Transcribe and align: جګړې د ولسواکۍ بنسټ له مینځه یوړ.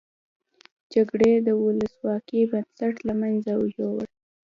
جګړې 0.93 1.31
د 1.47 1.49
ولسواکۍ 1.63 2.41
بنسټ 2.51 2.95
له 3.07 3.13
مینځه 3.19 3.53
یوړ. 3.77 3.99